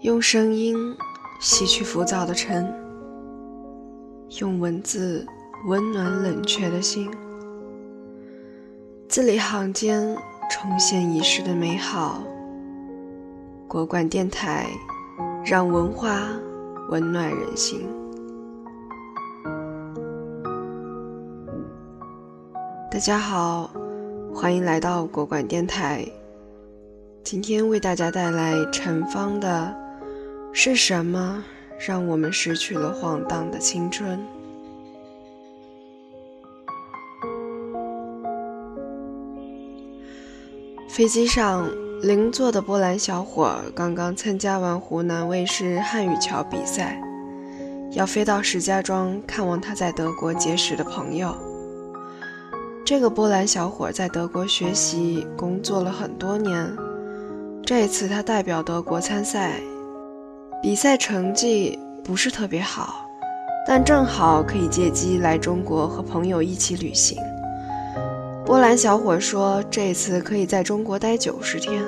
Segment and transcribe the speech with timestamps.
[0.00, 0.76] 用声音
[1.40, 2.74] 洗去浮躁的尘，
[4.40, 5.24] 用文字
[5.66, 7.08] 温暖冷却的心，
[9.08, 10.16] 字里行间
[10.50, 12.20] 重现遗失的美好。
[13.68, 14.66] 国馆电台，
[15.46, 16.28] 让文化
[16.90, 18.01] 温暖人心。
[22.92, 23.70] 大家好，
[24.34, 26.06] 欢迎来到国馆电台。
[27.24, 29.74] 今天为大家带来陈芳的。
[30.52, 31.42] 是什么
[31.78, 34.20] 让我们失去了晃荡的青春？
[40.90, 41.66] 飞机上，
[42.02, 47.02] 邻座的波兰小伙刚刚参加完湖南卫视汉语桥比赛，
[47.92, 51.34] 要飞到石家庄看望他在德国结识的朋友。
[52.84, 56.68] 这个波兰小伙在德国学习工作了很多年，
[57.64, 59.60] 这一次他代表德国参赛。
[60.60, 63.06] 比赛成绩不是特别好，
[63.66, 67.16] 但正好可以借机来中国和朋友一起旅行。
[68.44, 71.84] 波兰小伙说：“这次可以在中国待九十天。”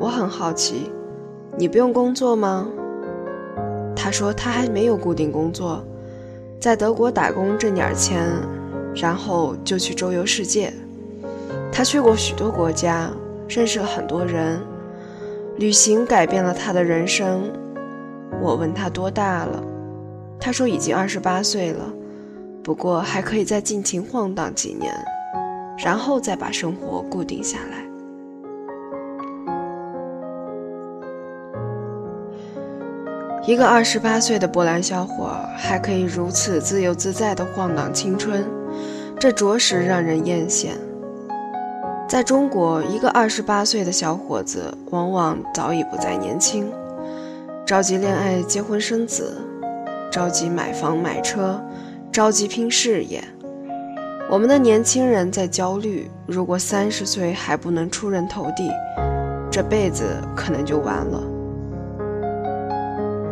[0.00, 0.90] 我很好奇，
[1.56, 2.66] 你不用工作吗？
[3.94, 5.84] 他说他还没有固定工作，
[6.60, 8.26] 在德国打工挣点钱，
[8.94, 10.72] 然后就去周游世界。
[11.72, 13.10] 他去过许多国家，
[13.48, 14.60] 认识了很多人，
[15.56, 17.50] 旅行改变了他的人生。
[18.40, 19.62] 我问他多大了，
[20.38, 21.84] 他说已经二十八岁了，
[22.62, 24.92] 不过还可以再尽情晃荡几年，
[25.78, 27.84] 然后再把生活固定下来。
[33.46, 38.44] 一个二十八岁的波兰小伙还可以如此自由自在地晃荡青春，
[39.20, 40.68] 这着实让人艳羡。
[42.08, 46.72] 在中国，一个二十八岁的小伙子往往早已不再年轻。
[47.66, 49.36] 着急恋爱、结婚生子，
[50.10, 51.62] 着急买房买车，
[52.10, 53.22] 着急拼事业。
[54.30, 58.70] 我们的年轻人在焦虑：如果三十岁还不能出人头地，
[59.50, 61.22] 这辈子可能就完了。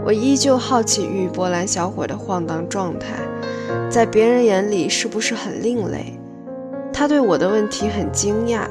[0.08, 3.18] 我依旧好奇于波兰小伙的晃荡状态，
[3.90, 6.18] 在别人眼里是不是很另类？
[6.90, 8.62] 他对我的问题很惊讶。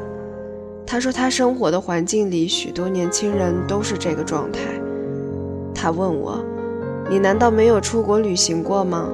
[0.84, 4.62] 他说他生活的环境里，许多年轻人都是这个状态。
[5.76, 6.44] 他问我
[7.08, 9.08] ：“你难道没有出国旅行过吗？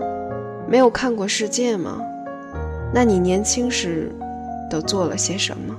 [0.65, 1.99] 没有看过世界吗？
[2.93, 4.09] 那你年轻时
[4.71, 5.75] 都做了些什么？”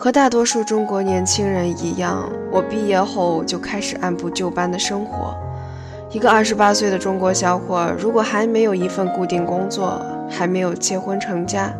[0.00, 5.34] 和大多数中国年轻人一样，我毕业后就开始按部就班的生活。
[6.12, 10.00] 一个二十八岁的中国小伙，如果还没有一份固定工作，
[10.30, 11.72] 还没有结婚成家，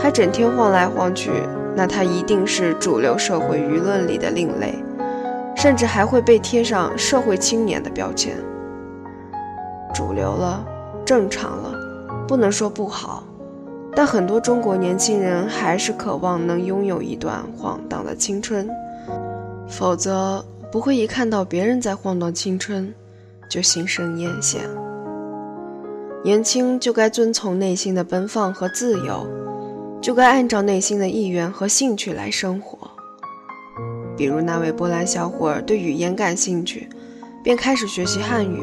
[0.00, 1.30] 还整天晃来晃去。
[1.76, 4.74] 那他一定是主流社会舆论里的另类，
[5.54, 8.34] 甚至还会被贴上社会青年的标签。
[9.94, 10.64] 主流了，
[11.04, 11.72] 正常了，
[12.26, 13.22] 不能说不好，
[13.94, 18.68] 但很多中国年轻人还是渴望能拥有一段晃荡的青春，
[19.68, 22.92] 否则不会一看到别人在晃荡青春，
[23.50, 24.58] 就心生艳羡。
[26.22, 29.26] 年轻就该遵从内心的奔放和自由。
[30.02, 32.90] 就该按照内心的意愿和兴趣来生活。
[34.16, 36.88] 比如那位波兰小伙对语言感兴趣，
[37.44, 38.62] 便开始学习汉语。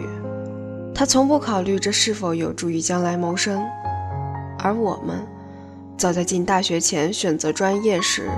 [0.96, 3.64] 他从不考虑这是否有助于将来谋生。
[4.60, 5.26] 而我们，
[5.98, 8.30] 早在进大学前选择专业时，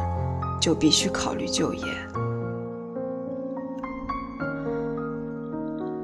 [0.62, 1.84] 就必须考虑就业。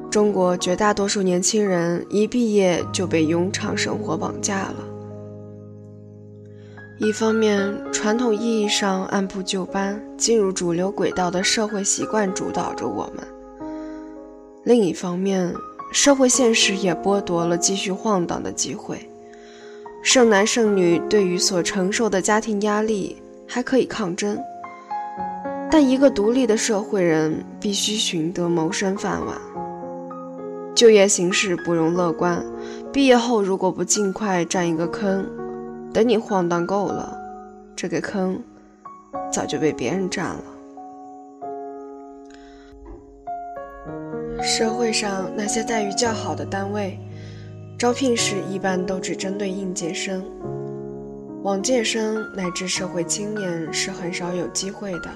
[0.09, 4.75] 中国绝大多数年轻人一毕业就被庸常生活绑架了。
[6.97, 13.25] 一方面，传统意义上按部就班、进入主流轨道的社会习惯主导着我们；
[14.63, 15.53] 另一方面，
[15.91, 18.97] 社会现实也剥夺了继续晃荡的机会。
[20.05, 24.37] 剩男剩女对于所承受的家庭压力还可以抗争，
[25.71, 29.35] 但一个独立的社会人必须寻得谋生饭碗。
[30.75, 32.45] 就业形势不容乐观，
[32.93, 35.27] 毕业后如果不尽快占一个坑，
[35.91, 37.17] 等你晃荡够了，
[37.75, 38.39] 这个坑
[39.33, 40.43] 早就被别人占了。
[44.43, 46.99] 社会上那些待遇较好的单位，
[47.77, 50.23] 招聘时一般都只针对应届生，
[51.43, 55.11] 往届生乃至社会青年是很少有机会的。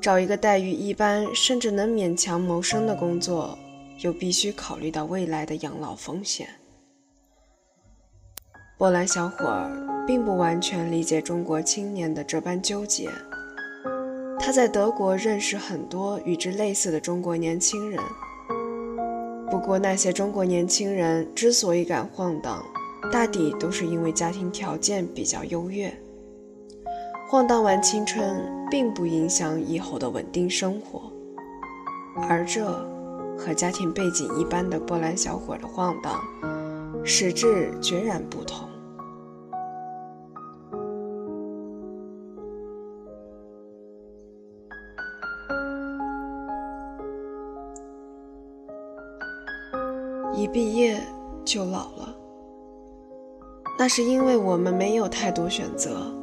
[0.00, 3.58] 找一个待遇一般甚至能勉强谋生的工作，
[4.00, 6.48] 又必须考虑到未来的养老风险。
[8.78, 13.10] 波兰小伙儿并不完全理解中国青年的这般纠结。
[14.38, 18.00] 他在德国认识很多与之类似的中国年轻人，
[19.50, 22.62] 不过那些中国年轻人之所以敢晃荡，
[23.10, 25.92] 大抵都是因为家庭条件比较优越。
[27.30, 31.10] 晃荡完青春，并不影响以后的稳定生活，
[32.28, 32.66] 而这
[33.38, 36.22] 和家庭背景一般的波兰小伙的晃荡，
[37.02, 38.67] 实质决然不同。
[50.38, 51.02] 一毕业
[51.44, 52.14] 就老了，
[53.76, 56.14] 那是因为我们没有太多选择。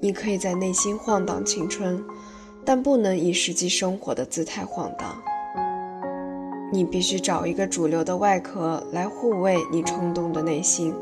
[0.00, 2.04] 你可以在内心晃荡青春，
[2.64, 5.22] 但不能以实际生活的姿态晃荡。
[6.72, 10.92] 你必须找一个主流的外壳来护卫你冲动的内心。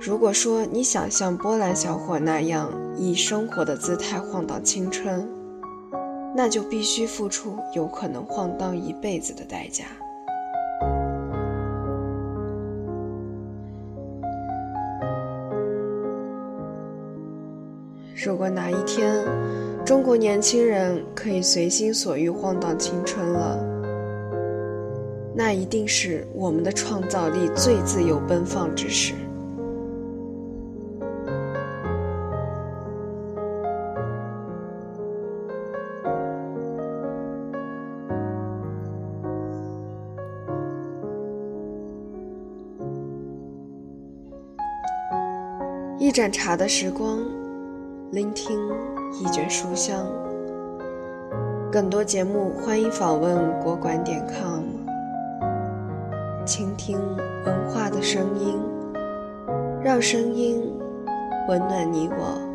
[0.00, 5.28] 如果说你想像波兰小伙那样以生活的姿态晃荡青春，
[6.36, 9.86] 那就必须付出有可能晃荡一辈子的代价。
[18.26, 19.24] 如果哪一天，
[19.84, 23.56] 中国年轻人可以随心所欲晃荡青春了，
[25.32, 29.14] 那一定是我们的创造力最自由奔放之时。
[46.00, 47.45] 一盏茶的时光。
[48.12, 48.56] 聆听
[49.20, 50.06] 一卷书香，
[51.72, 54.62] 更多节目欢迎访问国馆点 com，
[56.46, 56.96] 倾听
[57.44, 58.56] 文化的声音，
[59.82, 60.62] 让声音
[61.48, 62.45] 温暖你我。